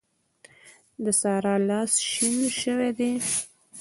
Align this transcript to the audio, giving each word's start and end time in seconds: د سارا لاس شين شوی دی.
د 1.03 1.05
سارا 1.21 1.55
لاس 1.69 1.91
شين 2.09 2.37
شوی 2.59 2.89
دی. 2.97 3.11